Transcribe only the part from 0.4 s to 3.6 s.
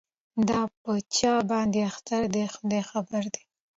دا په چا باندي اختر دی خداي خبر دی